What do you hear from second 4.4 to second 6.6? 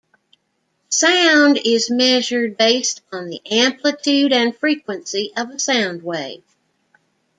frequency of a sound wave.